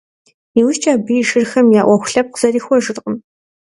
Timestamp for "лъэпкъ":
2.11-2.37